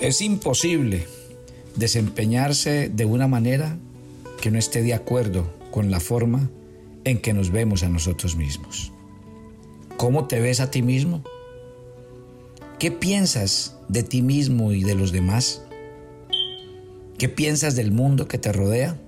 Es 0.00 0.20
imposible 0.20 1.06
desempeñarse 1.74 2.90
de 2.90 3.06
una 3.06 3.28
manera 3.28 3.78
que 4.42 4.50
no 4.50 4.58
esté 4.58 4.82
de 4.82 4.92
acuerdo 4.92 5.50
con 5.70 5.90
la 5.90 6.00
forma 6.00 6.50
en 7.04 7.18
que 7.18 7.32
nos 7.32 7.50
vemos 7.50 7.82
a 7.82 7.88
nosotros 7.88 8.36
mismos. 8.36 8.92
¿Cómo 9.96 10.26
te 10.26 10.38
ves 10.38 10.60
a 10.60 10.70
ti 10.70 10.82
mismo? 10.82 11.24
¿Qué 12.78 12.90
piensas 12.90 13.76
de 13.88 14.02
ti 14.02 14.20
mismo 14.20 14.72
y 14.72 14.84
de 14.84 14.94
los 14.94 15.12
demás? 15.12 15.62
¿Qué 17.16 17.30
piensas 17.30 17.74
del 17.74 17.90
mundo 17.90 18.28
que 18.28 18.36
te 18.36 18.52
rodea? 18.52 18.98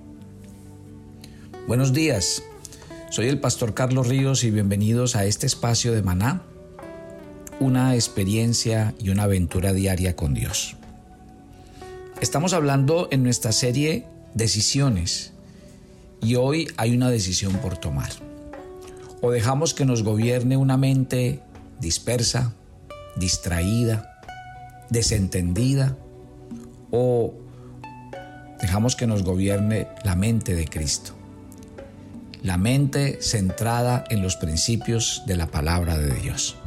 Buenos 1.67 1.93
días, 1.93 2.41
soy 3.11 3.27
el 3.27 3.39
pastor 3.39 3.75
Carlos 3.75 4.07
Ríos 4.07 4.43
y 4.43 4.49
bienvenidos 4.49 5.15
a 5.15 5.25
este 5.25 5.45
espacio 5.45 5.91
de 5.91 6.01
Maná, 6.01 6.41
una 7.59 7.93
experiencia 7.93 8.95
y 8.97 9.09
una 9.09 9.23
aventura 9.23 9.71
diaria 9.71 10.15
con 10.15 10.33
Dios. 10.33 10.78
Estamos 12.21 12.51
hablando 12.51 13.07
en 13.11 13.23
nuestra 13.23 13.53
serie 13.53 14.05
Decisiones 14.33 15.31
y 16.21 16.35
hoy 16.35 16.67
hay 16.75 16.93
una 16.93 17.09
decisión 17.09 17.53
por 17.59 17.77
tomar. 17.77 18.09
O 19.21 19.31
dejamos 19.31 19.73
que 19.73 19.85
nos 19.85 20.03
gobierne 20.03 20.57
una 20.57 20.75
mente 20.75 21.39
dispersa, 21.79 22.53
distraída, 23.15 24.19
desentendida, 24.89 25.95
o 26.91 27.33
dejamos 28.61 28.97
que 28.97 29.07
nos 29.07 29.23
gobierne 29.23 29.87
la 30.03 30.17
mente 30.17 30.55
de 30.55 30.67
Cristo. 30.67 31.13
La 32.43 32.57
mente 32.57 33.19
centrada 33.21 34.03
en 34.09 34.21
los 34.21 34.35
principios 34.35 35.23
de 35.25 35.37
la 35.37 35.47
palabra 35.47 35.97
de 35.97 36.13
Dios. 36.15 36.57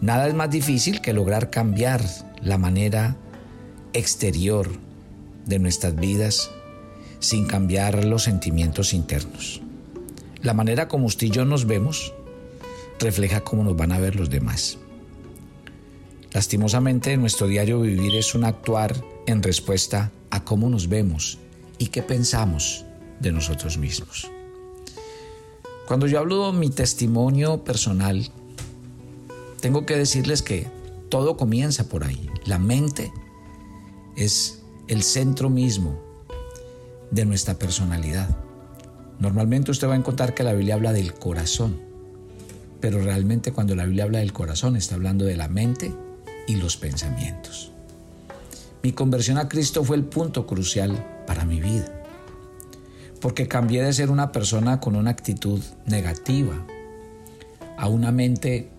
Nada 0.00 0.26
es 0.26 0.34
más 0.34 0.50
difícil 0.50 1.00
que 1.00 1.12
lograr 1.12 1.50
cambiar 1.50 2.02
la 2.42 2.58
manera 2.58 3.16
exterior 3.92 4.68
de 5.46 5.58
nuestras 5.58 5.94
vidas 5.96 6.50
sin 7.20 7.46
cambiar 7.46 8.04
los 8.04 8.24
sentimientos 8.24 8.94
internos. 8.94 9.60
La 10.42 10.54
manera 10.54 10.88
como 10.88 11.06
usted 11.06 11.28
y 11.28 11.30
yo 11.30 11.44
nos 11.44 11.66
vemos 11.66 12.12
refleja 12.98 13.42
cómo 13.42 13.64
nos 13.64 13.76
van 13.76 13.92
a 13.92 13.98
ver 13.98 14.16
los 14.16 14.30
demás. 14.30 14.78
Lastimosamente, 16.32 17.16
nuestro 17.16 17.46
diario 17.46 17.80
vivir 17.80 18.14
es 18.14 18.34
un 18.34 18.44
actuar 18.44 19.04
en 19.26 19.42
respuesta 19.42 20.10
a 20.30 20.44
cómo 20.44 20.70
nos 20.70 20.88
vemos 20.88 21.38
y 21.78 21.88
qué 21.88 22.02
pensamos 22.02 22.84
de 23.20 23.32
nosotros 23.32 23.76
mismos. 23.76 24.30
Cuando 25.86 26.06
yo 26.06 26.18
hablo 26.18 26.50
de 26.50 26.58
mi 26.58 26.70
testimonio 26.70 27.64
personal, 27.64 28.30
tengo 29.60 29.84
que 29.84 29.96
decirles 29.96 30.42
que 30.42 30.68
todo 31.08 31.36
comienza 31.36 31.88
por 31.88 32.04
ahí. 32.04 32.30
La 32.46 32.58
mente 32.58 33.12
es 34.16 34.62
el 34.88 35.02
centro 35.02 35.50
mismo 35.50 35.98
de 37.10 37.24
nuestra 37.24 37.58
personalidad. 37.58 38.28
Normalmente 39.18 39.70
usted 39.70 39.88
va 39.88 39.94
a 39.94 39.98
encontrar 39.98 40.34
que 40.34 40.42
la 40.42 40.52
Biblia 40.52 40.74
habla 40.74 40.92
del 40.92 41.14
corazón, 41.14 41.80
pero 42.80 43.00
realmente 43.00 43.52
cuando 43.52 43.76
la 43.76 43.84
Biblia 43.84 44.04
habla 44.04 44.18
del 44.18 44.32
corazón 44.32 44.76
está 44.76 44.96
hablando 44.96 45.24
de 45.24 45.36
la 45.36 45.48
mente 45.48 45.94
y 46.48 46.56
los 46.56 46.76
pensamientos. 46.76 47.70
Mi 48.82 48.92
conversión 48.92 49.38
a 49.38 49.48
Cristo 49.48 49.84
fue 49.84 49.96
el 49.96 50.04
punto 50.04 50.46
crucial 50.46 51.22
para 51.26 51.44
mi 51.44 51.60
vida, 51.60 52.02
porque 53.20 53.46
cambié 53.46 53.82
de 53.84 53.92
ser 53.92 54.10
una 54.10 54.32
persona 54.32 54.80
con 54.80 54.96
una 54.96 55.10
actitud 55.10 55.60
negativa 55.86 56.66
a 57.76 57.88
una 57.88 58.10
mente 58.10 58.70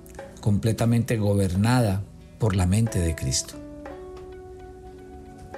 completamente 0.42 1.18
gobernada 1.18 2.04
por 2.40 2.56
la 2.56 2.66
mente 2.66 3.00
de 3.00 3.16
Cristo. 3.16 3.63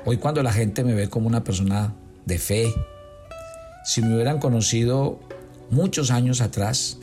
Hoy 0.07 0.17
cuando 0.17 0.43
la 0.43 0.53
gente 0.53 0.83
me 0.83 0.93
ve 0.93 1.09
como 1.09 1.27
una 1.27 1.43
persona 1.43 1.95
de 2.27 2.37
fe, 2.37 2.71
si 3.83 4.03
me 4.03 4.13
hubieran 4.13 4.37
conocido 4.37 5.19
muchos 5.71 6.11
años 6.11 6.41
atrás, 6.41 6.99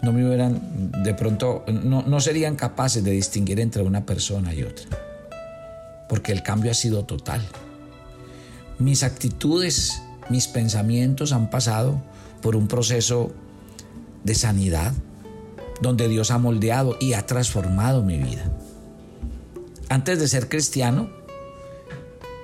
no 0.00 0.12
me 0.12 0.24
hubieran, 0.24 0.92
de 1.02 1.14
pronto, 1.14 1.64
no, 1.66 2.02
no 2.02 2.20
serían 2.20 2.54
capaces 2.54 3.02
de 3.02 3.10
distinguir 3.10 3.58
entre 3.58 3.82
una 3.82 4.06
persona 4.06 4.54
y 4.54 4.62
otra, 4.62 4.86
porque 6.08 6.30
el 6.30 6.44
cambio 6.44 6.70
ha 6.70 6.74
sido 6.74 7.04
total. 7.06 7.42
Mis 8.78 9.02
actitudes, 9.02 10.00
mis 10.28 10.46
pensamientos 10.46 11.32
han 11.32 11.50
pasado 11.50 12.00
por 12.40 12.54
un 12.54 12.68
proceso 12.68 13.32
de 14.22 14.36
sanidad, 14.36 14.92
donde 15.80 16.06
Dios 16.06 16.30
ha 16.30 16.38
moldeado 16.38 16.96
y 17.00 17.14
ha 17.14 17.26
transformado 17.26 18.04
mi 18.04 18.18
vida. 18.18 18.48
Antes 19.88 20.20
de 20.20 20.28
ser 20.28 20.48
cristiano, 20.48 21.23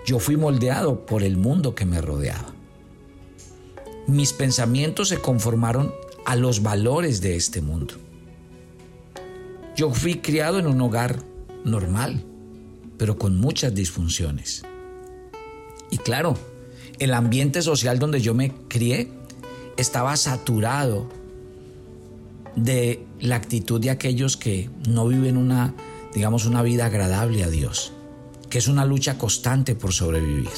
yo 0.04 0.18
fui 0.18 0.36
moldeado 0.36 1.04
por 1.06 1.22
el 1.22 1.36
mundo 1.36 1.74
que 1.74 1.84
me 1.84 2.00
rodeaba. 2.00 2.54
Mis 4.06 4.32
pensamientos 4.32 5.08
se 5.08 5.18
conformaron 5.18 5.92
a 6.24 6.36
los 6.36 6.62
valores 6.62 7.20
de 7.20 7.36
este 7.36 7.60
mundo. 7.60 7.94
Yo 9.76 9.92
fui 9.92 10.16
criado 10.16 10.58
en 10.58 10.66
un 10.66 10.80
hogar 10.80 11.22
normal, 11.64 12.24
pero 12.98 13.18
con 13.18 13.38
muchas 13.38 13.74
disfunciones. 13.74 14.62
Y 15.90 15.98
claro, 15.98 16.36
el 16.98 17.14
ambiente 17.14 17.62
social 17.62 17.98
donde 17.98 18.20
yo 18.20 18.34
me 18.34 18.52
crié 18.68 19.08
estaba 19.76 20.16
saturado 20.16 21.08
de 22.56 23.04
la 23.20 23.36
actitud 23.36 23.80
de 23.80 23.90
aquellos 23.90 24.36
que 24.36 24.68
no 24.88 25.06
viven 25.06 25.36
una, 25.36 25.74
digamos, 26.12 26.46
una 26.46 26.62
vida 26.62 26.86
agradable 26.86 27.44
a 27.44 27.48
Dios 27.48 27.92
que 28.50 28.58
es 28.58 28.68
una 28.68 28.84
lucha 28.84 29.16
constante 29.16 29.74
por 29.74 29.92
sobrevivir. 29.92 30.50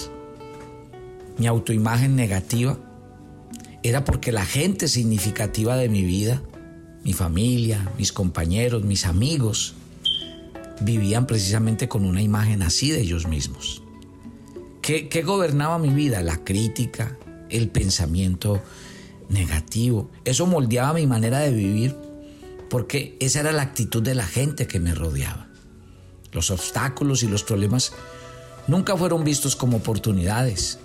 Mi 1.38 1.46
autoimagen 1.46 2.16
negativa 2.16 2.78
era 3.82 4.04
porque 4.04 4.32
la 4.32 4.46
gente 4.46 4.88
significativa 4.88 5.76
de 5.76 5.88
mi 5.88 6.02
vida, 6.02 6.42
mi 7.04 7.12
familia, 7.12 7.92
mis 7.98 8.12
compañeros, 8.12 8.82
mis 8.82 9.06
amigos, 9.06 9.74
vivían 10.80 11.26
precisamente 11.26 11.88
con 11.88 12.04
una 12.04 12.22
imagen 12.22 12.62
así 12.62 12.90
de 12.90 13.00
ellos 13.00 13.28
mismos. 13.28 13.82
¿Qué, 14.80 15.08
¿Qué, 15.08 15.22
gobernaba 15.22 15.78
mi 15.78 15.90
vida? 15.90 16.22
La 16.22 16.42
crítica, 16.42 17.16
el 17.50 17.68
pensamiento 17.68 18.60
negativo. 19.28 20.10
Eso 20.24 20.46
moldeaba 20.46 20.94
mi 20.94 21.06
manera 21.06 21.38
de 21.40 21.52
vivir 21.52 21.96
porque 22.68 23.16
esa 23.20 23.40
era 23.40 23.52
la 23.52 23.62
actitud 23.62 24.02
de 24.02 24.14
la 24.14 24.26
gente 24.26 24.66
que 24.66 24.80
me 24.80 24.94
rodeaba. 24.94 25.51
Los 26.32 26.50
obstáculos 26.50 27.22
y 27.22 27.28
los 27.28 27.42
problemas 27.42 27.92
nunca 28.66 28.96
fueron 28.96 29.22
vistos 29.22 29.54
como 29.54 29.78
oportunidades 29.78 30.78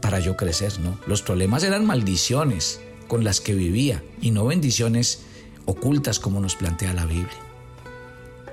para 0.00 0.20
yo 0.20 0.36
crecer, 0.36 0.78
¿no? 0.80 0.98
Los 1.06 1.22
problemas 1.22 1.64
eran 1.64 1.86
maldiciones 1.86 2.80
con 3.08 3.24
las 3.24 3.40
que 3.40 3.54
vivía 3.54 4.02
y 4.20 4.30
no 4.30 4.44
bendiciones 4.44 5.22
ocultas 5.64 6.18
como 6.18 6.40
nos 6.40 6.56
plantea 6.56 6.92
la 6.92 7.06
Biblia. 7.06 7.38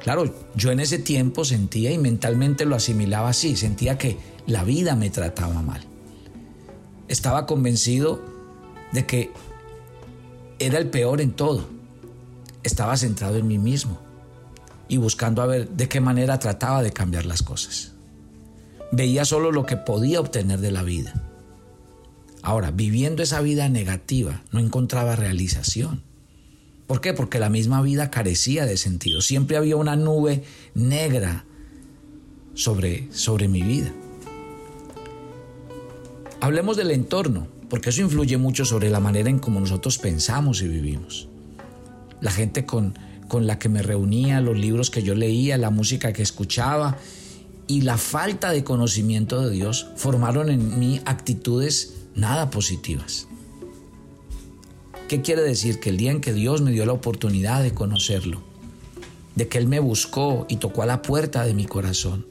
Claro, 0.02 0.34
yo 0.56 0.72
en 0.72 0.80
ese 0.80 0.98
tiempo 0.98 1.44
sentía 1.44 1.92
y 1.92 1.98
mentalmente 1.98 2.66
lo 2.66 2.76
asimilaba 2.76 3.30
así, 3.30 3.58
sentía 3.58 3.98
que 3.98 4.18
la 4.48 4.64
vida 4.64 4.96
me 4.96 5.10
trataba 5.10 5.62
mal. 5.62 5.86
Estaba 7.10 7.46
convencido 7.46 8.22
de 8.94 9.06
que 9.06 9.32
era 10.60 10.78
el 10.78 10.90
peor 10.90 11.20
en 11.20 11.32
todo. 11.32 11.68
Estaba 12.64 12.96
centrado 12.96 13.38
en 13.38 13.48
mí 13.48 13.58
mismo 13.58 14.09
y 14.90 14.98
buscando 14.98 15.42
a 15.42 15.46
ver 15.46 15.70
de 15.70 15.88
qué 15.88 16.02
manera 16.02 16.40
trataba 16.40 16.84
de 16.84 16.92
cambiar 16.92 17.26
las 17.26 17.44
cosas. 17.44 17.94
Veía 18.92 19.24
solo 19.24 19.52
lo 19.52 19.66
que 19.66 19.78
podía 19.78 20.20
obtener 20.20 20.60
de 20.60 20.72
la 20.72 20.84
vida. 20.84 21.14
Ahora, 22.42 22.72
viviendo 22.72 23.22
esa 23.22 23.40
vida 23.42 23.70
negativa, 23.70 24.42
no 24.52 24.60
encontraba 24.60 25.16
realización. 25.16 26.04
¿Por 26.88 27.02
qué? 27.02 27.14
Porque 27.14 27.40
la 27.40 27.50
misma 27.50 27.82
vida 27.84 28.10
carecía 28.10 28.66
de 28.66 28.78
sentido. 28.78 29.22
Siempre 29.22 29.58
había 29.58 29.76
una 29.76 29.96
nube 29.96 30.44
negra 30.74 31.46
sobre, 32.56 33.08
sobre 33.12 33.48
mi 33.48 33.62
vida. 33.62 33.94
Hablemos 36.42 36.78
del 36.78 36.90
entorno, 36.90 37.48
porque 37.70 37.90
eso 37.90 38.02
influye 38.02 38.38
mucho 38.38 38.66
sobre 38.66 38.90
la 38.90 39.00
manera 39.00 39.30
en 39.30 39.38
cómo 39.38 39.60
nosotros 39.60 40.00
pensamos 40.00 40.62
y 40.64 40.68
vivimos. 40.68 41.28
La 42.22 42.32
gente 42.32 42.66
con 42.66 42.98
con 43.30 43.48
la 43.48 43.58
que 43.58 43.70
me 43.70 43.82
reunía, 43.82 44.42
los 44.42 44.58
libros 44.58 44.90
que 44.90 45.04
yo 45.04 45.16
leía, 45.16 45.58
la 45.58 45.70
música 45.70 46.12
que 46.12 46.22
escuchaba 46.22 46.98
y 47.68 47.82
la 47.82 47.98
falta 47.98 48.52
de 48.52 48.66
conocimiento 48.66 49.40
de 49.42 49.52
Dios 49.52 49.88
formaron 49.96 50.50
en 50.50 50.80
mí 50.80 51.00
actitudes 51.06 51.94
nada 52.16 52.50
positivas. 52.50 53.28
¿Qué 55.08 55.22
quiere 55.22 55.44
decir? 55.44 55.80
Que 55.80 55.92
el 55.92 55.98
día 55.98 56.12
en 56.12 56.20
que 56.20 56.34
Dios 56.34 56.62
me 56.62 56.72
dio 56.72 56.86
la 56.86 56.94
oportunidad 56.94 57.64
de 57.64 57.74
conocerlo, 57.74 58.42
de 59.36 59.48
que 59.48 59.60
Él 59.60 59.68
me 59.68 59.80
buscó 59.80 60.46
y 60.50 60.58
tocó 60.58 60.82
a 60.82 60.88
la 60.88 61.02
puerta 61.02 61.46
de 61.46 61.54
mi 61.54 61.66
corazón, 61.66 62.26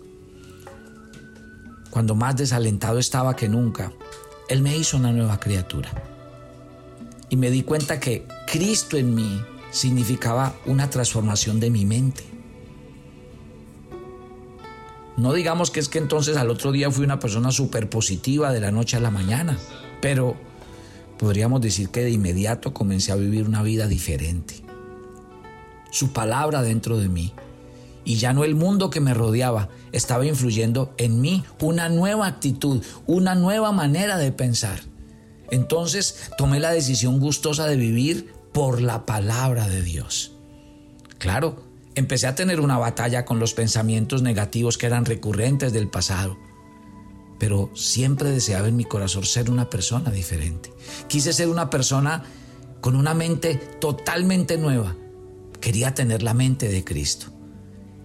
cuando 1.90 2.14
más 2.14 2.36
desalentado 2.36 2.98
estaba 2.98 3.36
que 3.36 3.48
nunca, 3.48 3.92
Él 4.48 4.60
me 4.60 4.76
hizo 4.76 4.96
una 4.96 5.12
nueva 5.12 5.38
criatura. 5.38 5.90
Y 7.30 7.36
me 7.36 7.50
di 7.50 7.62
cuenta 7.62 8.00
que 8.00 8.26
Cristo 8.46 8.96
en 8.96 9.14
mí 9.14 9.40
significaba 9.70 10.54
una 10.66 10.90
transformación 10.90 11.60
de 11.60 11.70
mi 11.70 11.84
mente. 11.84 12.24
No 15.16 15.32
digamos 15.32 15.70
que 15.70 15.80
es 15.80 15.88
que 15.88 15.98
entonces 15.98 16.36
al 16.36 16.48
otro 16.48 16.70
día 16.70 16.90
fui 16.90 17.04
una 17.04 17.18
persona 17.18 17.50
súper 17.50 17.90
positiva 17.90 18.52
de 18.52 18.60
la 18.60 18.70
noche 18.70 18.96
a 18.96 19.00
la 19.00 19.10
mañana, 19.10 19.58
pero 20.00 20.36
podríamos 21.18 21.60
decir 21.60 21.88
que 21.88 22.04
de 22.04 22.10
inmediato 22.10 22.72
comencé 22.72 23.10
a 23.10 23.16
vivir 23.16 23.44
una 23.44 23.62
vida 23.62 23.88
diferente. 23.88 24.62
Su 25.90 26.12
palabra 26.12 26.62
dentro 26.62 26.98
de 26.98 27.08
mí 27.08 27.34
y 28.04 28.16
ya 28.16 28.32
no 28.32 28.44
el 28.44 28.54
mundo 28.54 28.90
que 28.90 29.00
me 29.00 29.12
rodeaba 29.12 29.68
estaba 29.92 30.24
influyendo 30.24 30.94
en 30.98 31.20
mí 31.20 31.44
una 31.60 31.88
nueva 31.88 32.26
actitud, 32.26 32.82
una 33.06 33.34
nueva 33.34 33.72
manera 33.72 34.18
de 34.18 34.30
pensar. 34.30 34.80
Entonces 35.50 36.30
tomé 36.38 36.60
la 36.60 36.70
decisión 36.70 37.18
gustosa 37.18 37.66
de 37.66 37.76
vivir 37.76 38.32
por 38.58 38.82
la 38.82 39.06
palabra 39.06 39.68
de 39.68 39.82
Dios. 39.82 40.32
Claro, 41.18 41.62
empecé 41.94 42.26
a 42.26 42.34
tener 42.34 42.58
una 42.58 42.76
batalla 42.76 43.24
con 43.24 43.38
los 43.38 43.54
pensamientos 43.54 44.22
negativos 44.22 44.76
que 44.76 44.86
eran 44.86 45.04
recurrentes 45.04 45.72
del 45.72 45.86
pasado. 45.86 46.36
Pero 47.38 47.70
siempre 47.76 48.32
deseaba 48.32 48.66
en 48.66 48.74
mi 48.74 48.84
corazón 48.84 49.24
ser 49.24 49.48
una 49.48 49.70
persona 49.70 50.10
diferente. 50.10 50.72
Quise 51.06 51.32
ser 51.32 51.46
una 51.46 51.70
persona 51.70 52.24
con 52.80 52.96
una 52.96 53.14
mente 53.14 53.54
totalmente 53.80 54.58
nueva. 54.58 54.96
Quería 55.60 55.94
tener 55.94 56.24
la 56.24 56.34
mente 56.34 56.68
de 56.68 56.82
Cristo. 56.82 57.28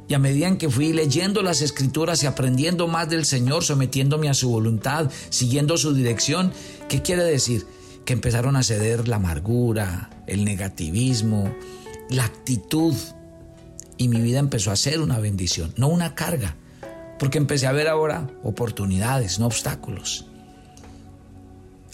Y 0.07 0.13
a 0.13 0.19
medida 0.19 0.55
que 0.59 0.69
fui 0.69 0.93
leyendo 0.93 1.41
las 1.41 1.63
escrituras 1.63 2.21
y 2.21 2.27
aprendiendo 2.27 2.87
más 2.87 3.09
del 3.09 3.25
Señor, 3.25 3.63
sometiéndome 3.63 4.29
a 4.29 4.35
su 4.35 4.51
voluntad, 4.51 5.09
siguiendo 5.31 5.77
su 5.77 5.95
dirección, 5.95 6.53
¿qué 6.89 7.01
quiere 7.01 7.23
decir? 7.23 7.65
Que 8.05 8.13
empezaron 8.13 8.55
a 8.55 8.63
ceder 8.63 9.07
la 9.07 9.15
amargura, 9.17 10.09
el 10.27 10.45
negativismo, 10.45 11.53
la 12.09 12.25
actitud 12.25 12.95
y 13.97 14.07
mi 14.07 14.21
vida 14.21 14.39
empezó 14.39 14.71
a 14.71 14.75
ser 14.75 14.99
una 14.99 15.19
bendición, 15.19 15.73
no 15.77 15.87
una 15.87 16.15
carga, 16.15 16.55
porque 17.19 17.37
empecé 17.37 17.67
a 17.67 17.71
ver 17.71 17.87
ahora 17.87 18.29
oportunidades, 18.43 19.39
no 19.39 19.45
obstáculos. 19.45 20.27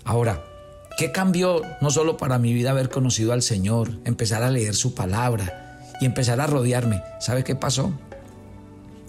Ahora, 0.04 0.44
¿qué 0.98 1.12
cambió 1.12 1.62
no 1.82 1.92
solo 1.92 2.18
para 2.18 2.40
mi 2.40 2.54
vida 2.54 2.72
haber 2.72 2.90
conocido 2.90 3.34
al 3.34 3.42
Señor, 3.42 4.00
empezar 4.06 4.44
a 4.44 4.50
leer 4.50 4.76
su 4.76 4.96
palabra 4.96 5.88
y 6.02 6.06
empezar 6.06 6.42
a 6.42 6.48
rodearme? 6.48 7.04
¿Sabe 7.20 7.44
qué 7.44 7.56
pasó? 7.56 7.94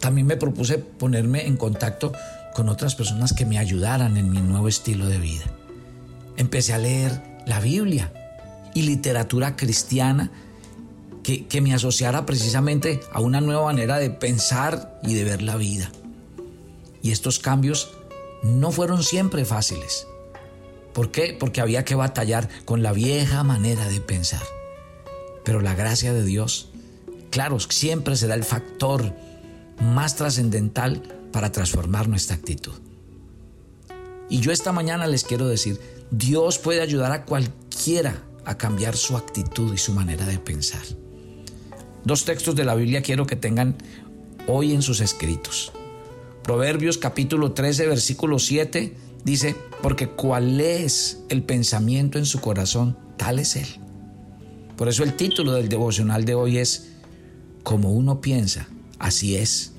También 0.00 0.26
me 0.26 0.36
propuse 0.36 0.78
ponerme 0.78 1.46
en 1.46 1.56
contacto 1.56 2.12
con 2.54 2.68
otras 2.68 2.94
personas 2.94 3.32
que 3.32 3.46
me 3.46 3.58
ayudaran 3.58 4.16
en 4.16 4.30
mi 4.30 4.40
nuevo 4.40 4.68
estilo 4.68 5.06
de 5.06 5.18
vida. 5.18 5.44
Empecé 6.40 6.72
a 6.72 6.78
leer 6.78 7.20
la 7.44 7.60
Biblia 7.60 8.14
y 8.74 8.80
literatura 8.80 9.56
cristiana 9.56 10.30
que, 11.22 11.60
me 11.60 11.74
asociara 11.74 12.24
precisamente 12.24 12.98
a 13.12 13.20
una 13.20 13.42
nueva 13.42 13.64
manera 13.64 13.98
de 13.98 14.08
pensar 14.08 14.98
y 15.02 15.12
de 15.12 15.24
ver 15.24 15.42
la 15.42 15.56
vida. 15.56 15.92
Y 17.02 17.10
estos 17.10 17.40
cambios 17.40 17.90
no 18.42 18.72
fueron 18.72 19.02
siempre 19.02 19.44
fáciles. 19.44 20.06
¿Por 20.94 21.10
qué? 21.10 21.36
Porque 21.38 21.60
había 21.60 21.84
que 21.84 21.94
batallar 21.94 22.48
con 22.64 22.82
la 22.82 22.94
vieja 22.94 23.44
manera 23.44 23.86
de 23.90 24.00
pensar. 24.00 24.42
Pero 25.44 25.60
la 25.60 25.74
gracia 25.74 26.14
de 26.14 26.24
Dios, 26.24 26.70
claro, 27.28 27.60
siempre 27.60 28.16
será 28.16 28.34
el 28.34 28.44
factor 28.44 29.14
más 29.78 30.16
trascendental 30.16 31.02
para 31.32 31.52
transformar 31.52 32.08
nuestra 32.08 32.36
actitud. 32.36 32.80
Y 34.30 34.40
yo 34.40 34.52
esta 34.52 34.72
mañana 34.72 35.06
les 35.06 35.24
quiero 35.24 35.46
decir, 35.46 35.99
Dios 36.10 36.58
puede 36.58 36.80
ayudar 36.80 37.12
a 37.12 37.24
cualquiera 37.24 38.22
a 38.44 38.58
cambiar 38.58 38.96
su 38.96 39.16
actitud 39.16 39.72
y 39.72 39.78
su 39.78 39.92
manera 39.92 40.26
de 40.26 40.38
pensar. 40.38 40.82
Dos 42.04 42.24
textos 42.24 42.56
de 42.56 42.64
la 42.64 42.74
Biblia 42.74 43.02
quiero 43.02 43.26
que 43.26 43.36
tengan 43.36 43.76
hoy 44.46 44.72
en 44.72 44.82
sus 44.82 45.00
escritos. 45.00 45.72
Proverbios 46.42 46.98
capítulo 46.98 47.52
13, 47.52 47.86
versículo 47.86 48.38
7 48.38 48.96
dice, 49.24 49.54
porque 49.82 50.08
cuál 50.08 50.60
es 50.60 51.20
el 51.28 51.42
pensamiento 51.42 52.18
en 52.18 52.26
su 52.26 52.40
corazón, 52.40 52.98
tal 53.16 53.38
es 53.38 53.54
él. 53.54 53.68
Por 54.76 54.88
eso 54.88 55.04
el 55.04 55.14
título 55.14 55.52
del 55.52 55.68
devocional 55.68 56.24
de 56.24 56.34
hoy 56.34 56.58
es, 56.58 56.88
como 57.62 57.92
uno 57.92 58.20
piensa, 58.20 58.66
así 58.98 59.36
es. 59.36 59.74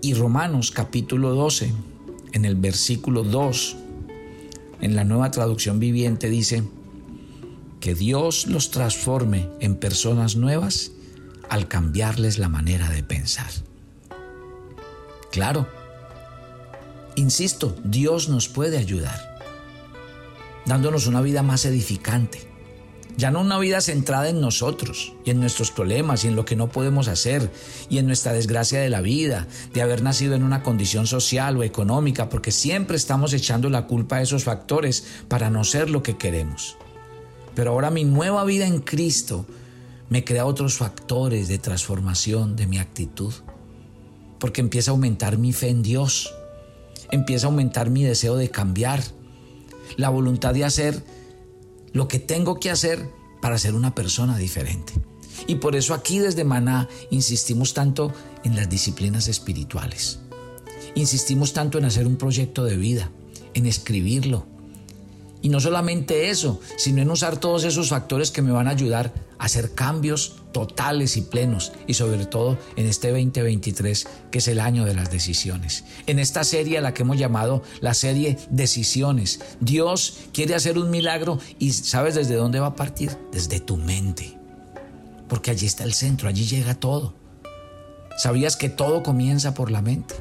Y 0.00 0.14
Romanos 0.14 0.70
capítulo 0.70 1.34
12, 1.34 1.70
en 2.32 2.44
el 2.44 2.56
versículo 2.56 3.22
2, 3.22 3.76
en 4.80 4.96
la 4.96 5.04
nueva 5.04 5.30
traducción 5.30 5.78
viviente 5.80 6.28
dice, 6.28 6.62
que 7.80 7.94
Dios 7.94 8.46
los 8.46 8.70
transforme 8.70 9.48
en 9.60 9.76
personas 9.76 10.36
nuevas 10.36 10.92
al 11.48 11.68
cambiarles 11.68 12.38
la 12.38 12.48
manera 12.48 12.90
de 12.90 13.02
pensar. 13.02 13.50
Claro, 15.30 15.68
insisto, 17.14 17.76
Dios 17.84 18.28
nos 18.28 18.48
puede 18.48 18.78
ayudar, 18.78 19.38
dándonos 20.66 21.06
una 21.06 21.20
vida 21.20 21.42
más 21.42 21.64
edificante, 21.64 22.48
ya 23.18 23.32
no 23.32 23.40
una 23.40 23.58
vida 23.58 23.80
centrada 23.80 24.28
en 24.28 24.40
nosotros 24.40 25.12
y 25.24 25.30
en 25.30 25.40
nuestros 25.40 25.72
problemas 25.72 26.24
y 26.24 26.28
en 26.28 26.36
lo 26.36 26.44
que 26.44 26.54
no 26.54 26.68
podemos 26.68 27.08
hacer 27.08 27.50
y 27.90 27.98
en 27.98 28.06
nuestra 28.06 28.32
desgracia 28.32 28.80
de 28.80 28.90
la 28.90 29.00
vida, 29.00 29.48
de 29.74 29.82
haber 29.82 30.04
nacido 30.04 30.36
en 30.36 30.44
una 30.44 30.62
condición 30.62 31.08
social 31.08 31.56
o 31.56 31.64
económica, 31.64 32.28
porque 32.28 32.52
siempre 32.52 32.96
estamos 32.96 33.32
echando 33.32 33.70
la 33.70 33.88
culpa 33.88 34.16
a 34.16 34.22
esos 34.22 34.44
factores 34.44 35.04
para 35.26 35.50
no 35.50 35.64
ser 35.64 35.90
lo 35.90 36.04
que 36.04 36.16
queremos. 36.16 36.76
Pero 37.56 37.72
ahora 37.72 37.90
mi 37.90 38.04
nueva 38.04 38.44
vida 38.44 38.68
en 38.68 38.78
Cristo 38.78 39.44
me 40.10 40.22
crea 40.22 40.46
otros 40.46 40.76
factores 40.76 41.48
de 41.48 41.58
transformación 41.58 42.54
de 42.54 42.68
mi 42.68 42.78
actitud. 42.78 43.34
Porque 44.38 44.60
empieza 44.60 44.92
a 44.92 44.94
aumentar 44.94 45.38
mi 45.38 45.52
fe 45.52 45.70
en 45.70 45.82
Dios. 45.82 46.32
Empieza 47.10 47.48
a 47.48 47.50
aumentar 47.50 47.90
mi 47.90 48.04
deseo 48.04 48.36
de 48.36 48.48
cambiar. 48.48 49.02
La 49.96 50.08
voluntad 50.08 50.54
de 50.54 50.64
hacer 50.64 51.02
lo 51.92 52.08
que 52.08 52.18
tengo 52.18 52.60
que 52.60 52.70
hacer 52.70 53.10
para 53.40 53.58
ser 53.58 53.74
una 53.74 53.94
persona 53.94 54.36
diferente. 54.36 54.92
Y 55.46 55.56
por 55.56 55.76
eso 55.76 55.94
aquí 55.94 56.18
desde 56.18 56.44
Maná 56.44 56.88
insistimos 57.10 57.74
tanto 57.74 58.12
en 58.44 58.56
las 58.56 58.68
disciplinas 58.68 59.28
espirituales. 59.28 60.18
Insistimos 60.94 61.52
tanto 61.52 61.78
en 61.78 61.84
hacer 61.84 62.06
un 62.06 62.16
proyecto 62.16 62.64
de 62.64 62.76
vida, 62.76 63.10
en 63.54 63.66
escribirlo, 63.66 64.46
y 65.40 65.48
no 65.48 65.60
solamente 65.60 66.30
eso, 66.30 66.60
sino 66.76 67.02
en 67.02 67.10
usar 67.10 67.38
todos 67.38 67.64
esos 67.64 67.90
factores 67.90 68.30
que 68.30 68.42
me 68.42 68.50
van 68.50 68.66
a 68.66 68.72
ayudar 68.72 69.12
a 69.38 69.44
hacer 69.44 69.72
cambios 69.72 70.37
totales 70.52 71.16
y 71.16 71.22
plenos 71.22 71.72
y 71.86 71.94
sobre 71.94 72.26
todo 72.26 72.58
en 72.76 72.86
este 72.86 73.08
2023 73.08 74.06
que 74.30 74.38
es 74.38 74.48
el 74.48 74.60
año 74.60 74.84
de 74.84 74.94
las 74.94 75.10
decisiones. 75.10 75.84
En 76.06 76.18
esta 76.18 76.44
serie 76.44 76.78
a 76.78 76.80
la 76.80 76.94
que 76.94 77.02
hemos 77.02 77.18
llamado 77.18 77.62
la 77.80 77.94
serie 77.94 78.38
Decisiones, 78.50 79.40
Dios 79.60 80.18
quiere 80.32 80.54
hacer 80.54 80.78
un 80.78 80.90
milagro 80.90 81.38
y 81.58 81.72
¿sabes 81.72 82.14
desde 82.14 82.34
dónde 82.34 82.60
va 82.60 82.68
a 82.68 82.76
partir? 82.76 83.16
Desde 83.32 83.60
tu 83.60 83.76
mente. 83.76 84.36
Porque 85.28 85.50
allí 85.50 85.66
está 85.66 85.84
el 85.84 85.94
centro, 85.94 86.28
allí 86.28 86.46
llega 86.46 86.74
todo. 86.74 87.14
¿Sabías 88.16 88.56
que 88.56 88.68
todo 88.68 89.02
comienza 89.02 89.54
por 89.54 89.70
la 89.70 89.82
mente? 89.82 90.14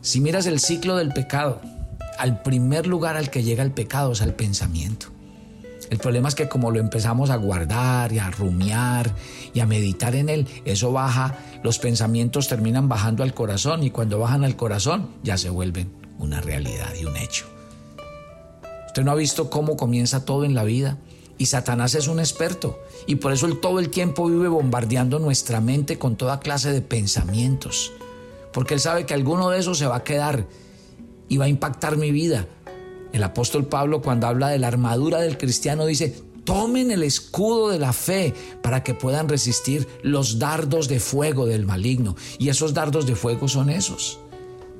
Si 0.00 0.20
miras 0.20 0.46
el 0.46 0.60
ciclo 0.60 0.96
del 0.96 1.12
pecado, 1.12 1.60
al 2.18 2.42
primer 2.42 2.86
lugar 2.86 3.16
al 3.16 3.30
que 3.30 3.42
llega 3.42 3.62
el 3.62 3.72
pecado 3.72 4.12
es 4.12 4.20
al 4.20 4.34
pensamiento. 4.34 5.13
El 5.94 6.00
problema 6.00 6.28
es 6.28 6.34
que 6.34 6.48
como 6.48 6.72
lo 6.72 6.80
empezamos 6.80 7.30
a 7.30 7.36
guardar 7.36 8.12
y 8.12 8.18
a 8.18 8.28
rumiar 8.28 9.14
y 9.52 9.60
a 9.60 9.66
meditar 9.66 10.16
en 10.16 10.28
él, 10.28 10.48
eso 10.64 10.90
baja, 10.90 11.38
los 11.62 11.78
pensamientos 11.78 12.48
terminan 12.48 12.88
bajando 12.88 13.22
al 13.22 13.32
corazón 13.32 13.84
y 13.84 13.90
cuando 13.90 14.18
bajan 14.18 14.42
al 14.42 14.56
corazón 14.56 15.10
ya 15.22 15.38
se 15.38 15.50
vuelven 15.50 15.92
una 16.18 16.40
realidad 16.40 16.92
y 17.00 17.04
un 17.04 17.16
hecho. 17.16 17.46
Usted 18.88 19.04
no 19.04 19.12
ha 19.12 19.14
visto 19.14 19.50
cómo 19.50 19.76
comienza 19.76 20.24
todo 20.24 20.44
en 20.44 20.56
la 20.56 20.64
vida 20.64 20.98
y 21.38 21.46
Satanás 21.46 21.94
es 21.94 22.08
un 22.08 22.18
experto 22.18 22.82
y 23.06 23.14
por 23.14 23.32
eso 23.32 23.46
él 23.46 23.60
todo 23.60 23.78
el 23.78 23.88
tiempo 23.88 24.26
vive 24.26 24.48
bombardeando 24.48 25.20
nuestra 25.20 25.60
mente 25.60 25.96
con 25.96 26.16
toda 26.16 26.40
clase 26.40 26.72
de 26.72 26.82
pensamientos, 26.82 27.92
porque 28.52 28.74
él 28.74 28.80
sabe 28.80 29.06
que 29.06 29.14
alguno 29.14 29.48
de 29.48 29.60
esos 29.60 29.78
se 29.78 29.86
va 29.86 29.98
a 29.98 30.02
quedar 30.02 30.44
y 31.28 31.36
va 31.36 31.44
a 31.44 31.48
impactar 31.48 31.96
mi 31.96 32.10
vida. 32.10 32.48
El 33.14 33.22
apóstol 33.22 33.66
Pablo 33.66 34.02
cuando 34.02 34.26
habla 34.26 34.48
de 34.48 34.58
la 34.58 34.66
armadura 34.66 35.20
del 35.20 35.38
cristiano 35.38 35.86
dice, 35.86 36.20
tomen 36.42 36.90
el 36.90 37.04
escudo 37.04 37.68
de 37.68 37.78
la 37.78 37.92
fe 37.92 38.34
para 38.60 38.82
que 38.82 38.92
puedan 38.92 39.28
resistir 39.28 39.86
los 40.02 40.40
dardos 40.40 40.88
de 40.88 40.98
fuego 40.98 41.46
del 41.46 41.64
maligno. 41.64 42.16
Y 42.40 42.48
esos 42.48 42.74
dardos 42.74 43.06
de 43.06 43.14
fuego 43.14 43.46
son 43.46 43.70
esos. 43.70 44.18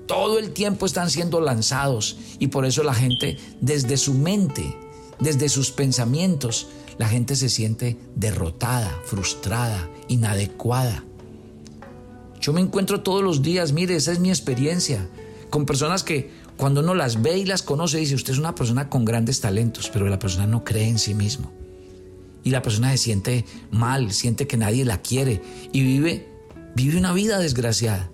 Todo 0.07 0.41
el 0.41 0.51
tiempo 0.51 0.85
están 0.85 1.11
siendo 1.11 1.41
lanzados 1.41 2.17
y 2.41 2.49
por 2.49 2.67
eso 2.67 2.83
la 2.83 2.93
gente 2.93 3.39
desde 3.61 3.97
su 3.97 4.15
mente, 4.15 4.77
desde 5.21 5.49
sus 5.49 5.71
pensamientos, 5.71 6.67
la 6.99 7.07
gente 7.07 7.37
se 7.37 7.49
siente 7.49 7.97
derrotada, 8.17 9.01
frustrada, 9.05 9.89
inadecuada. 10.09 11.05
Yo 12.41 12.53
me 12.53 12.61
encuentro 12.61 13.01
todos 13.01 13.23
los 13.23 13.43
días, 13.43 13.71
mire, 13.71 13.95
esa 13.95 14.11
es 14.11 14.19
mi 14.19 14.31
experiencia 14.31 15.09
con 15.55 15.67
personas 15.67 16.03
que 16.03 16.33
cuando 16.57 16.81
uno 16.81 16.95
las 16.95 17.23
ve 17.23 17.39
y 17.39 17.45
las 17.45 17.63
conoce, 17.63 17.99
dice, 17.99 18.15
usted 18.15 18.33
es 18.33 18.39
una 18.39 18.55
persona 18.55 18.89
con 18.89 19.05
grandes 19.05 19.41
talentos, 19.41 19.91
pero 19.93 20.09
la 20.09 20.19
persona 20.19 20.47
no 20.47 20.65
cree 20.65 20.89
en 20.89 20.99
sí 20.99 21.15
mismo. 21.15 21.53
Y 22.45 22.51
la 22.51 22.63
persona 22.63 22.91
se 22.93 22.99
siente 22.99 23.45
mal, 23.71 24.13
siente 24.13 24.47
que 24.47 24.57
nadie 24.57 24.85
la 24.85 25.01
quiere 25.01 25.41
y 25.73 25.83
vive 25.83 26.35
vive 26.75 26.99
una 26.99 27.13
vida 27.13 27.39
desgraciada. 27.39 28.11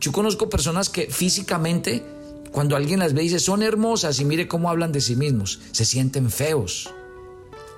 Yo 0.00 0.12
conozco 0.12 0.48
personas 0.48 0.88
que 0.88 1.06
físicamente, 1.06 2.04
cuando 2.50 2.76
alguien 2.76 3.00
las 3.00 3.14
ve, 3.14 3.22
dice, 3.22 3.38
son 3.38 3.62
hermosas 3.62 4.20
y 4.20 4.24
mire 4.24 4.48
cómo 4.48 4.68
hablan 4.68 4.92
de 4.92 5.00
sí 5.00 5.16
mismos, 5.16 5.60
se 5.72 5.84
sienten 5.84 6.30
feos. 6.30 6.90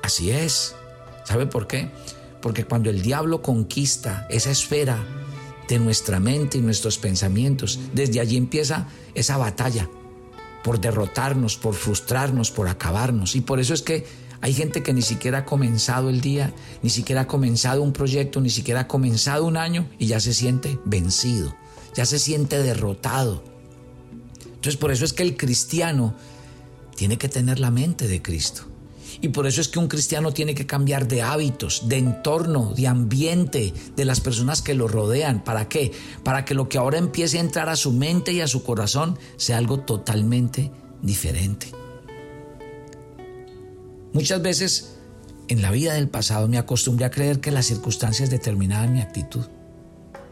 Así 0.03 0.31
es. 0.31 0.75
¿Sabe 1.25 1.47
por 1.47 1.67
qué? 1.67 1.91
Porque 2.43 2.65
cuando 2.65 2.91
el 2.91 3.03
diablo 3.03 3.41
conquista 3.41 4.27
esa 4.29 4.51
esfera 4.51 4.99
de 5.69 5.79
nuestra 5.79 6.21
mente 6.21 6.59
y 6.59 6.61
nuestros 6.61 6.99
pensamientos, 6.99 7.79
desde 7.93 8.21
allí 8.21 8.37
empieza 8.37 8.89
esa 9.15 9.37
batalla 9.37 9.89
por 10.63 10.81
derrotarnos, 10.81 11.57
por 11.57 11.75
frustrarnos, 11.75 12.51
por 12.51 12.69
acabarnos. 12.69 13.37
Y 13.37 13.41
por 13.41 13.61
eso 13.61 13.75
es 13.75 13.83
que 13.83 14.07
hay 14.41 14.53
gente 14.53 14.83
que 14.83 14.93
ni 14.93 15.03
siquiera 15.03 15.39
ha 15.39 15.45
comenzado 15.45 16.11
el 16.11 16.21
día, 16.21 16.53
ni 16.83 16.91
siquiera 16.91 17.23
ha 17.23 17.27
comenzado 17.27 17.83
un 17.83 17.93
proyecto, 17.93 18.41
ni 18.41 18.51
siquiera 18.51 18.81
ha 18.81 18.89
comenzado 18.89 19.47
un 19.47 19.57
año 19.57 19.89
y 19.99 20.07
ya 20.07 20.21
se 20.21 20.35
siente 20.35 20.79
vencido, 20.85 21.55
ya 21.95 22.07
se 22.07 22.19
siente 22.19 22.63
derrotado. 22.63 23.45
Entonces 24.45 24.77
por 24.77 24.91
eso 24.91 25.05
es 25.05 25.13
que 25.13 25.23
el 25.23 25.37
cristiano 25.37 26.15
tiene 26.97 27.19
que 27.19 27.29
tener 27.29 27.59
la 27.59 27.71
mente 27.71 28.09
de 28.09 28.23
Cristo. 28.23 28.74
Y 29.25 29.31
por 29.31 29.47
eso 29.47 29.63
es 29.63 29.69
que 29.69 29.79
un 29.79 29.89
cristiano 29.89 30.33
tiene 30.33 30.55
que 30.55 30.67
cambiar 30.67 31.09
de 31.09 31.23
hábitos, 31.23 31.89
de 31.89 31.97
entorno, 31.97 32.75
de 32.77 32.87
ambiente, 32.87 33.73
de 33.97 34.05
las 34.05 34.21
personas 34.21 34.61
que 34.61 34.75
lo 34.75 34.87
rodean. 34.87 35.43
¿Para 35.43 35.67
qué? 35.67 35.93
Para 36.23 36.45
que 36.45 36.53
lo 36.53 36.69
que 36.69 36.77
ahora 36.77 36.99
empiece 36.99 37.39
a 37.39 37.41
entrar 37.41 37.71
a 37.71 37.77
su 37.77 37.91
mente 37.91 38.35
y 38.35 38.43
a 38.43 38.47
su 38.47 38.63
corazón 38.63 39.19
sea 39.39 39.57
algo 39.57 39.81
totalmente 39.81 40.71
diferente. 41.01 41.69
Muchas 44.13 44.43
veces 44.43 44.97
en 45.49 45.63
la 45.63 45.71
vida 45.71 45.95
del 45.95 46.11
pasado 46.11 46.47
me 46.47 46.59
acostumbré 46.59 47.07
a 47.07 47.11
creer 47.11 47.41
que 47.41 47.51
las 47.51 47.65
circunstancias 47.65 48.29
determinaban 48.29 48.93
mi 48.93 49.01
actitud. 49.01 49.47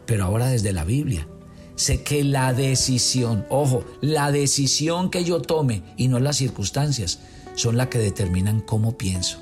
Pero 0.05 0.25
ahora 0.25 0.49
desde 0.49 0.71
la 0.71 0.83
Biblia 0.83 1.27
sé 1.73 2.03
que 2.03 2.23
la 2.23 2.53
decisión, 2.53 3.47
ojo, 3.49 3.83
la 4.01 4.31
decisión 4.31 5.09
que 5.09 5.23
yo 5.23 5.41
tome 5.41 5.81
y 5.97 6.09
no 6.09 6.19
las 6.19 6.37
circunstancias 6.37 7.21
son 7.55 7.77
las 7.77 7.87
que 7.87 7.99
determinan 7.99 8.61
cómo 8.61 8.97
pienso. 8.97 9.39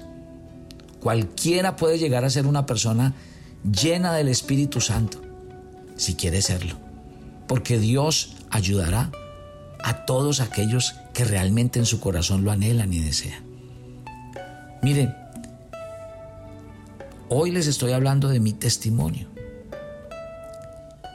Cualquiera 0.99 1.75
puede 1.75 1.97
llegar 1.97 2.25
a 2.25 2.29
ser 2.29 2.45
una 2.45 2.65
persona 2.65 3.13
llena 3.63 4.13
del 4.13 4.27
Espíritu 4.27 4.81
Santo, 4.81 5.21
si 5.95 6.15
quiere 6.15 6.41
serlo, 6.41 6.75
porque 7.47 7.79
Dios 7.79 8.35
ayudará 8.49 9.11
a 9.83 10.05
todos 10.05 10.41
aquellos 10.41 10.95
que 11.13 11.25
realmente 11.25 11.79
en 11.79 11.85
su 11.85 11.99
corazón 11.99 12.43
lo 12.43 12.51
anhelan 12.51 12.93
y 12.93 12.99
desean. 12.99 13.43
Miren, 14.83 15.15
hoy 17.29 17.51
les 17.51 17.67
estoy 17.67 17.91
hablando 17.93 18.29
de 18.29 18.39
mi 18.39 18.53
testimonio. 18.53 19.27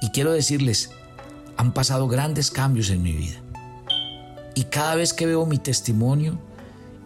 Y 0.03 0.11
quiero 0.11 0.33
decirles, 0.33 0.91
han 1.57 1.73
pasado 1.73 2.09
grandes 2.09 2.51
cambios 2.51 2.91
en 2.91 3.03
mi 3.03 3.13
vida. 3.13 3.41
Y 4.55 4.65
cada 4.65 4.95
vez 4.95 5.13
que 5.13 5.27
veo 5.27 5.47
mi 5.47 5.59
testimonio 5.59 6.39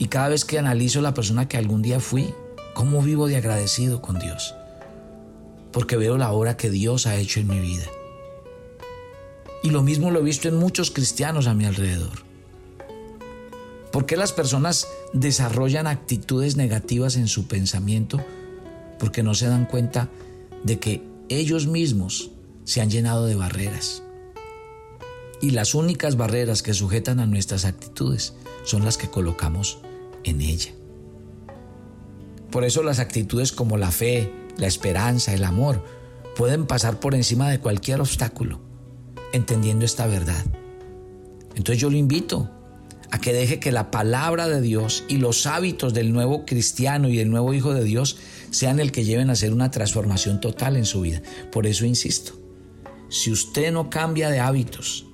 y 0.01 0.07
cada 0.07 0.31
vez 0.31 0.47
que 0.47 0.59
analizo 0.59 1.03
la 1.03 1.13
persona 1.13 1.47
que 1.47 1.59
algún 1.59 1.83
día 1.83 2.01
fui, 2.01 2.33
cómo 2.73 3.03
vivo 3.03 3.29
de 3.29 3.37
agradecido 3.37 4.01
con 4.01 4.19
Dios. 4.19 4.55
Porque 5.73 5.99
veo 5.99 6.17
la 6.17 6.33
obra 6.33 6.57
que 6.57 6.71
Dios 6.71 7.07
ha 7.07 7.17
hecho 7.17 7.39
en 7.39 7.49
mi 7.49 7.61
vida. 7.61 7.85
Y 9.63 9.69
lo 9.69 9.83
mismo 9.83 10.11
lo 10.11 10.21
he 10.21 10.23
visto 10.23 10.49
en 10.49 10.57
muchos 10.57 10.91
cristianos 10.91 11.47
a 11.47 11.55
mi 11.55 11.67
alrededor. 11.67 12.25
¿Por 13.93 14.07
qué 14.07 14.17
las 14.17 14.33
personas 14.33 14.89
desarrollan 15.13 15.87
actitudes 15.87 16.57
negativas 16.57 17.17
en 17.17 17.29
su 17.29 17.47
pensamiento? 17.47 18.25
Porque 18.99 19.23
no 19.23 19.35
se 19.35 19.49
dan 19.49 19.67
cuenta 19.67 20.09
de 20.65 20.79
que 20.79 21.03
ellos 21.29 21.67
mismos 21.67 22.31
se 22.65 22.81
han 22.81 22.89
llenado 22.89 23.27
de 23.27 23.35
barreras. 23.35 24.03
Y 25.43 25.51
las 25.51 25.75
únicas 25.75 26.17
barreras 26.17 26.63
que 26.63 26.73
sujetan 26.73 27.21
a 27.21 27.27
nuestras 27.27 27.67
actitudes 27.67 28.33
son 28.65 28.83
las 28.87 28.97
que 28.97 29.11
colocamos 29.11 29.81
en 30.25 30.41
ella. 30.41 30.73
Por 32.51 32.65
eso 32.65 32.83
las 32.83 32.99
actitudes 32.99 33.53
como 33.53 33.77
la 33.77 33.91
fe, 33.91 34.33
la 34.57 34.67
esperanza, 34.67 35.33
el 35.33 35.45
amor, 35.45 35.85
pueden 36.37 36.67
pasar 36.67 37.01
por 37.01 37.15
encima 37.15 37.49
de 37.51 37.61
cualquier 37.61 38.01
obstáculo, 38.01 38.61
entendiendo 39.33 39.85
esta 39.85 40.07
verdad. 40.07 40.45
Entonces 41.55 41.81
yo 41.81 41.91
lo 41.91 41.97
invito 41.97 42.51
a 43.11 43.21
que 43.21 43.33
deje 43.33 43.59
que 43.59 43.73
la 43.73 43.91
palabra 43.91 44.49
de 44.49 44.61
Dios 44.61 45.05
y 45.09 45.17
los 45.19 45.47
hábitos 45.47 45.95
del 45.95 46.13
nuevo 46.13 46.45
cristiano 46.47 47.09
y 47.09 47.17
del 47.17 47.31
nuevo 47.31 47.55
hijo 47.55 47.75
de 47.75 47.85
Dios 47.85 48.19
sean 48.51 48.81
el 48.81 48.93
que 48.93 49.05
lleven 49.05 49.31
a 49.31 49.33
hacer 49.33 49.53
una 49.53 49.71
transformación 49.71 50.41
total 50.41 50.77
en 50.77 50.87
su 50.87 51.01
vida. 51.01 51.23
Por 51.51 51.67
eso 51.67 51.85
insisto, 51.85 52.33
si 53.09 53.33
usted 53.33 53.73
no 53.73 53.91
cambia 53.91 54.31
de 54.31 54.41
hábitos, 54.41 55.07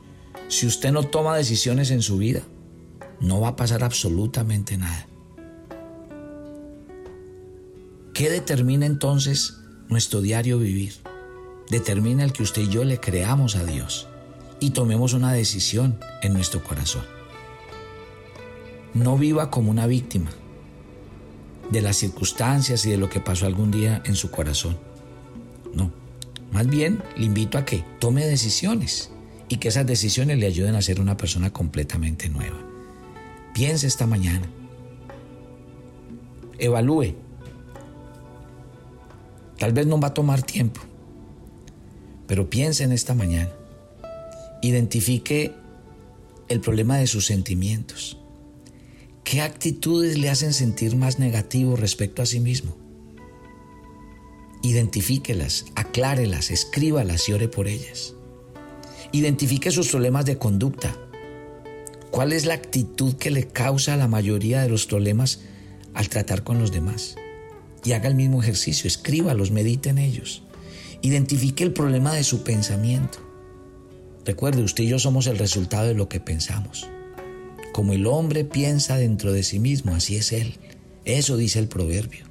si 0.48 0.66
usted 0.66 0.92
no 0.92 1.04
toma 1.04 1.36
decisiones 1.36 1.90
en 1.90 2.02
su 2.02 2.18
vida, 2.18 2.42
no 3.20 3.40
va 3.40 3.49
a 3.49 3.56
pasar 3.56 3.82
absolutamente 3.85 4.76
nada. 4.76 5.06
¿Qué 8.14 8.30
determina 8.30 8.87
entonces 8.87 9.58
nuestro 9.88 10.23
diario 10.23 10.58
vivir? 10.58 10.94
Determina 11.70 12.25
el 12.25 12.32
que 12.32 12.44
usted 12.44 12.62
y 12.62 12.68
yo 12.68 12.85
le 12.85 12.99
creamos 12.99 13.56
a 13.56 13.64
Dios 13.64 14.08
y 14.58 14.70
tomemos 14.70 15.12
una 15.12 15.32
decisión 15.32 15.99
en 16.23 16.32
nuestro 16.32 16.62
corazón. 16.64 17.04
No 18.94 19.18
viva 19.18 19.50
como 19.50 19.70
una 19.70 19.87
víctima 19.87 20.30
de 21.70 21.82
las 21.82 21.96
circunstancias 21.96 22.87
y 22.87 22.90
de 22.90 22.96
lo 22.96 23.11
que 23.11 23.20
pasó 23.20 23.46
algún 23.46 23.70
día 23.70 24.02
en 24.06 24.14
su 24.14 24.30
corazón. 24.30 24.78
No, 25.75 25.92
más 26.52 26.66
bien 26.68 27.02
le 27.16 27.26
invito 27.26 27.58
a 27.58 27.64
que 27.64 27.85
tome 27.99 28.25
decisiones 28.25 29.11
y 29.49 29.58
que 29.58 29.68
esas 29.68 29.87
decisiones 29.87 30.38
le 30.38 30.46
ayuden 30.46 30.75
a 30.75 30.82
ser 30.82 31.00
una 31.00 31.16
persona 31.16 31.52
completamente 31.52 32.28
nueva. 32.28 32.75
Piense 33.56 33.86
esta 33.86 34.06
mañana. 34.06 34.46
Evalúe. 36.58 37.14
Tal 39.58 39.72
vez 39.72 39.86
no 39.86 39.98
va 39.98 40.08
a 40.08 40.14
tomar 40.14 40.42
tiempo, 40.42 40.82
pero 42.26 42.50
piense 42.50 42.84
en 42.84 42.92
esta 42.92 43.14
mañana. 43.14 43.50
Identifique 44.60 45.54
el 46.48 46.60
problema 46.60 46.98
de 46.98 47.06
sus 47.06 47.25
sentimientos 47.25 48.18
¿Qué 49.26 49.40
actitudes 49.40 50.18
le 50.18 50.30
hacen 50.30 50.52
sentir 50.52 50.94
más 50.94 51.18
negativo 51.18 51.75
respecto 51.75 52.22
a 52.22 52.26
sí 52.26 52.38
mismo? 52.38 52.76
Identifíquelas, 54.62 55.64
aclárelas, 55.75 56.52
escríbalas 56.52 57.28
y 57.28 57.32
ore 57.32 57.48
por 57.48 57.66
ellas. 57.66 58.14
Identifique 59.10 59.72
sus 59.72 59.88
problemas 59.88 60.26
de 60.26 60.38
conducta. 60.38 60.96
¿Cuál 62.16 62.32
es 62.32 62.46
la 62.46 62.54
actitud 62.54 63.16
que 63.16 63.30
le 63.30 63.46
causa 63.46 63.94
la 63.94 64.08
mayoría 64.08 64.62
de 64.62 64.70
los 64.70 64.87
problemas 64.87 65.40
al 65.92 66.08
tratar 66.08 66.44
con 66.44 66.58
los 66.58 66.73
demás? 66.73 67.14
Y 67.85 67.92
haga 67.92 68.08
el 68.08 68.14
mismo 68.14 68.42
ejercicio, 68.42 68.88
escríbalos, 68.88 69.50
medite 69.50 69.90
en 69.90 69.99
ellos. 69.99 70.42
Identifique 71.02 71.62
el 71.62 71.75
problema 71.75 72.14
de 72.14 72.25
su 72.25 72.42
pensamiento. 72.42 73.18
Recuerde, 74.25 74.62
usted 74.62 74.85
y 74.85 74.88
yo 74.88 74.99
somos 74.99 75.26
el 75.26 75.37
resultado 75.37 75.88
de 75.88 75.92
lo 75.92 76.08
que 76.08 76.18
pensamos. 76.18 76.88
Como 77.75 77.92
el 77.92 78.06
hombre 78.06 78.46
piensa 78.46 78.96
dentro 78.96 79.35
de 79.35 79.42
sí 79.42 79.58
mismo, 79.58 79.94
así 79.94 80.16
es 80.16 80.32
él. 80.32 80.54
Eso 81.04 81.37
dice 81.37 81.58
el 81.58 81.68
proverbio. 81.68 82.25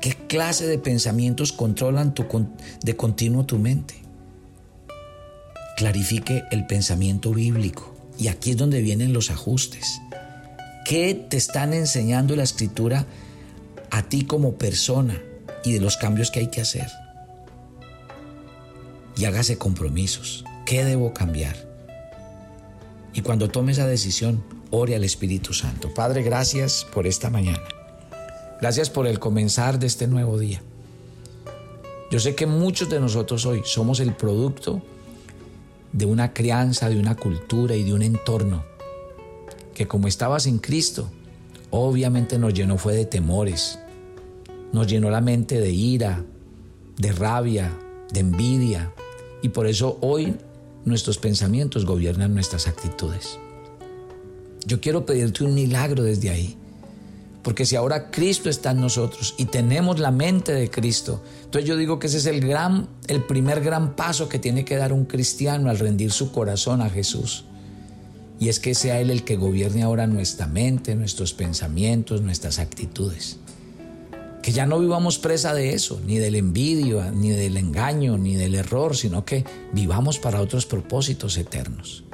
¿Qué 0.00 0.16
clase 0.26 0.66
de 0.66 0.78
pensamientos 0.78 1.52
controlan 1.52 2.14
de 2.82 2.96
continuo 2.96 3.46
tu 3.46 3.60
mente? 3.60 3.94
Clarifique 5.76 6.42
el 6.50 6.66
pensamiento 6.66 7.30
bíblico. 7.30 7.93
Y 8.18 8.28
aquí 8.28 8.52
es 8.52 8.56
donde 8.56 8.80
vienen 8.80 9.12
los 9.12 9.30
ajustes. 9.30 10.00
¿Qué 10.84 11.14
te 11.14 11.36
están 11.36 11.72
enseñando 11.72 12.36
la 12.36 12.42
escritura 12.42 13.06
a 13.90 14.02
ti 14.02 14.24
como 14.24 14.54
persona 14.54 15.20
y 15.64 15.72
de 15.72 15.80
los 15.80 15.96
cambios 15.96 16.30
que 16.30 16.40
hay 16.40 16.50
que 16.50 16.60
hacer? 16.60 16.86
Y 19.16 19.24
hágase 19.24 19.58
compromisos. 19.58 20.44
¿Qué 20.66 20.84
debo 20.84 21.12
cambiar? 21.14 21.56
Y 23.12 23.22
cuando 23.22 23.48
tome 23.48 23.72
esa 23.72 23.86
decisión, 23.86 24.44
ore 24.70 24.94
al 24.96 25.04
Espíritu 25.04 25.52
Santo. 25.52 25.92
Padre, 25.94 26.22
gracias 26.22 26.86
por 26.92 27.06
esta 27.06 27.30
mañana. 27.30 27.62
Gracias 28.60 28.90
por 28.90 29.06
el 29.06 29.18
comenzar 29.18 29.78
de 29.78 29.86
este 29.86 30.06
nuevo 30.06 30.38
día. 30.38 30.62
Yo 32.10 32.20
sé 32.20 32.34
que 32.34 32.46
muchos 32.46 32.90
de 32.90 33.00
nosotros 33.00 33.46
hoy 33.46 33.62
somos 33.64 34.00
el 34.00 34.14
producto 34.14 34.82
de 35.94 36.06
una 36.06 36.34
crianza, 36.34 36.90
de 36.90 36.98
una 36.98 37.16
cultura 37.16 37.76
y 37.76 37.84
de 37.84 37.94
un 37.94 38.02
entorno 38.02 38.64
que 39.74 39.86
como 39.86 40.08
estabas 40.08 40.46
en 40.46 40.58
Cristo, 40.58 41.08
obviamente 41.70 42.38
nos 42.38 42.52
llenó 42.52 42.78
fue 42.78 42.94
de 42.94 43.06
temores, 43.06 43.78
nos 44.72 44.88
llenó 44.88 45.08
la 45.08 45.20
mente 45.20 45.60
de 45.60 45.70
ira, 45.70 46.24
de 46.96 47.12
rabia, 47.12 47.72
de 48.12 48.20
envidia, 48.20 48.92
y 49.40 49.50
por 49.50 49.66
eso 49.66 49.98
hoy 50.00 50.36
nuestros 50.84 51.18
pensamientos 51.18 51.86
gobiernan 51.86 52.34
nuestras 52.34 52.66
actitudes. 52.66 53.38
Yo 54.66 54.80
quiero 54.80 55.06
pedirte 55.06 55.44
un 55.44 55.54
milagro 55.54 56.02
desde 56.02 56.30
ahí, 56.30 56.56
Porque 57.44 57.66
si 57.66 57.76
ahora 57.76 58.10
Cristo 58.10 58.48
está 58.48 58.70
en 58.70 58.80
nosotros 58.80 59.34
y 59.36 59.44
tenemos 59.44 60.00
la 60.00 60.10
mente 60.10 60.52
de 60.52 60.70
Cristo, 60.70 61.22
entonces 61.44 61.68
yo 61.68 61.76
digo 61.76 61.98
que 61.98 62.06
ese 62.06 62.16
es 62.16 62.26
el 62.26 62.40
gran 62.40 62.88
el 63.06 63.22
primer 63.22 63.62
gran 63.62 63.94
paso 63.94 64.30
que 64.30 64.38
tiene 64.38 64.64
que 64.64 64.76
dar 64.76 64.94
un 64.94 65.04
cristiano 65.04 65.68
al 65.68 65.78
rendir 65.78 66.10
su 66.10 66.32
corazón 66.32 66.80
a 66.80 66.88
Jesús. 66.88 67.44
Y 68.40 68.48
es 68.48 68.58
que 68.60 68.74
sea 68.74 68.98
él 68.98 69.10
el 69.10 69.24
que 69.24 69.36
gobierne 69.36 69.82
ahora 69.82 70.06
nuestra 70.06 70.46
mente, 70.46 70.94
nuestros 70.94 71.34
pensamientos, 71.34 72.22
nuestras 72.22 72.58
actitudes. 72.58 73.36
Que 74.42 74.52
ya 74.52 74.64
no 74.64 74.80
vivamos 74.80 75.18
presa 75.18 75.52
de 75.52 75.74
eso, 75.74 76.00
ni 76.06 76.18
del 76.18 76.36
envidio, 76.36 77.10
ni 77.12 77.30
del 77.30 77.58
engaño, 77.58 78.16
ni 78.16 78.36
del 78.36 78.54
error, 78.54 78.96
sino 78.96 79.26
que 79.26 79.44
vivamos 79.72 80.18
para 80.18 80.40
otros 80.40 80.64
propósitos 80.64 81.36
eternos. 81.36 82.04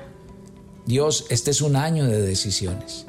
Dios, 0.86 1.26
este 1.30 1.52
es 1.52 1.60
un 1.60 1.76
año 1.76 2.06
de 2.06 2.20
decisiones. 2.20 3.06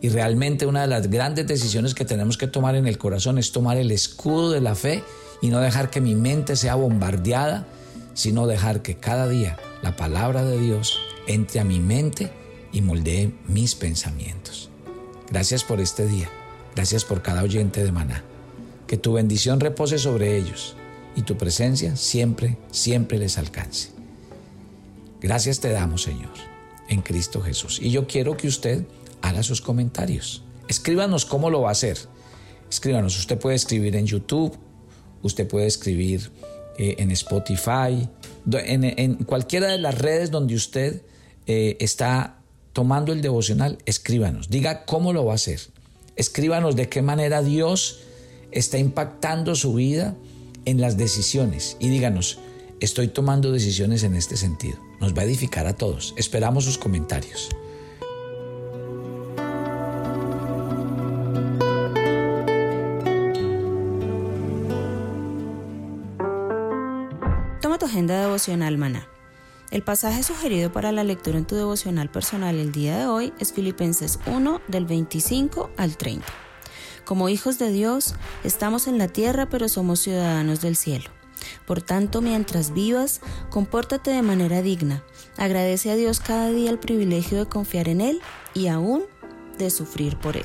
Y 0.00 0.08
realmente 0.10 0.66
una 0.66 0.82
de 0.82 0.88
las 0.88 1.08
grandes 1.10 1.46
decisiones 1.46 1.94
que 1.94 2.04
tenemos 2.04 2.36
que 2.36 2.46
tomar 2.46 2.74
en 2.76 2.86
el 2.86 2.98
corazón 2.98 3.38
es 3.38 3.52
tomar 3.52 3.76
el 3.76 3.90
escudo 3.90 4.50
de 4.50 4.60
la 4.60 4.74
fe 4.74 5.02
y 5.40 5.48
no 5.48 5.60
dejar 5.60 5.90
que 5.90 6.00
mi 6.00 6.14
mente 6.14 6.56
sea 6.56 6.74
bombardeada, 6.74 7.66
sino 8.14 8.46
dejar 8.46 8.82
que 8.82 8.96
cada 8.96 9.28
día 9.28 9.56
la 9.82 9.96
palabra 9.96 10.44
de 10.44 10.58
Dios 10.58 10.98
entre 11.26 11.60
a 11.60 11.64
mi 11.64 11.80
mente 11.80 12.30
y 12.72 12.82
moldee 12.82 13.32
mis 13.48 13.74
pensamientos. 13.74 14.70
Gracias 15.30 15.64
por 15.64 15.80
este 15.80 16.06
día. 16.06 16.28
Gracias 16.74 17.04
por 17.04 17.22
cada 17.22 17.42
oyente 17.42 17.82
de 17.82 17.90
Maná. 17.90 18.22
Que 18.86 18.96
tu 18.96 19.14
bendición 19.14 19.60
repose 19.60 19.98
sobre 19.98 20.36
ellos 20.36 20.76
y 21.16 21.22
tu 21.22 21.36
presencia 21.36 21.96
siempre, 21.96 22.58
siempre 22.70 23.18
les 23.18 23.38
alcance. 23.38 23.88
Gracias 25.20 25.60
te 25.60 25.70
damos, 25.70 26.02
Señor, 26.02 26.34
en 26.88 27.00
Cristo 27.00 27.40
Jesús. 27.40 27.80
Y 27.82 27.90
yo 27.90 28.06
quiero 28.06 28.36
que 28.36 28.46
usted 28.46 28.84
haga 29.28 29.42
sus 29.42 29.60
comentarios. 29.60 30.42
Escríbanos 30.68 31.24
cómo 31.24 31.50
lo 31.50 31.62
va 31.62 31.70
a 31.70 31.72
hacer. 31.72 31.98
Escríbanos, 32.70 33.18
usted 33.18 33.38
puede 33.38 33.56
escribir 33.56 33.96
en 33.96 34.06
YouTube, 34.06 34.56
usted 35.22 35.46
puede 35.46 35.66
escribir 35.66 36.30
eh, 36.78 36.96
en 36.98 37.10
Spotify, 37.12 38.08
en, 38.52 39.14
cualquiera 39.24 39.68
de 39.68 39.78
las 39.78 39.96
redes 39.98 40.30
donde 40.30 40.54
usted 40.54 41.02
eh, 41.46 41.76
está 41.80 42.40
tomando 42.72 43.12
el 43.12 43.22
devocional, 43.22 43.78
escríbanos, 43.86 44.50
diga 44.50 44.84
cómo 44.84 45.12
lo 45.12 45.24
va 45.24 45.32
a 45.32 45.36
hacer. 45.36 45.60
Escríbanos 46.16 46.76
de 46.76 46.88
qué 46.88 47.02
manera 47.02 47.42
Dios 47.42 48.00
está 48.50 48.78
impactando 48.78 49.54
su 49.54 49.74
vida 49.74 50.14
en 50.64 50.80
las 50.80 50.96
decisiones 50.96 51.76
y 51.78 51.88
díganos, 51.88 52.38
estoy 52.80 53.08
tomando 53.08 53.52
decisiones 53.52 54.02
en 54.02 54.14
este 54.14 54.36
sentido. 54.36 54.78
Nos 55.00 55.16
va 55.16 55.22
a 55.22 55.24
edificar 55.24 55.66
a 55.66 55.76
todos. 55.76 56.14
Esperamos 56.16 56.64
sus 56.64 56.78
comentarios. 56.78 57.48
Agenda 67.96 68.20
devocional 68.20 68.76
maná. 68.76 69.08
El 69.70 69.80
pasaje 69.80 70.22
sugerido 70.22 70.70
para 70.70 70.92
la 70.92 71.02
lectura 71.02 71.38
en 71.38 71.46
tu 71.46 71.54
devocional 71.54 72.10
personal 72.10 72.56
el 72.56 72.70
día 72.70 72.98
de 72.98 73.06
hoy 73.06 73.32
es 73.38 73.54
Filipenses 73.54 74.18
1 74.26 74.60
del 74.68 74.84
25 74.84 75.70
al 75.78 75.96
30. 75.96 76.26
Como 77.06 77.30
hijos 77.30 77.58
de 77.58 77.70
Dios, 77.70 78.14
estamos 78.44 78.86
en 78.86 78.98
la 78.98 79.08
tierra 79.08 79.48
pero 79.48 79.66
somos 79.70 80.00
ciudadanos 80.00 80.60
del 80.60 80.76
cielo. 80.76 81.08
Por 81.66 81.80
tanto, 81.80 82.20
mientras 82.20 82.74
vivas, 82.74 83.22
compórtate 83.48 84.10
de 84.10 84.20
manera 84.20 84.60
digna. 84.60 85.02
Agradece 85.38 85.90
a 85.90 85.96
Dios 85.96 86.20
cada 86.20 86.50
día 86.50 86.68
el 86.68 86.78
privilegio 86.78 87.38
de 87.38 87.46
confiar 87.46 87.88
en 87.88 88.02
Él 88.02 88.20
y 88.52 88.66
aún 88.66 89.04
de 89.56 89.70
sufrir 89.70 90.18
por 90.18 90.36
Él. 90.36 90.44